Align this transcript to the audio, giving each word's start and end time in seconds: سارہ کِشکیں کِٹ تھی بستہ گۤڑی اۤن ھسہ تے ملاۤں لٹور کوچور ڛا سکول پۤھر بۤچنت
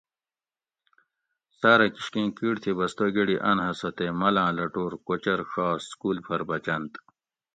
سارہ 1.59 1.87
کِشکیں 1.93 2.29
کِٹ 2.37 2.55
تھی 2.61 2.71
بستہ 2.77 3.05
گۤڑی 3.15 3.35
اۤن 3.47 3.57
ھسہ 3.65 3.89
تے 3.97 4.05
ملاۤں 4.19 4.51
لٹور 4.57 4.91
کوچور 5.05 5.39
ڛا 5.51 5.67
سکول 5.89 6.17
پۤھر 6.25 6.41
بۤچنت 6.49 6.93